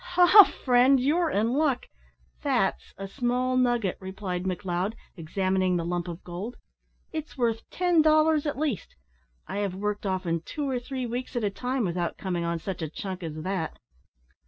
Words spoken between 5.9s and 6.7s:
of gold.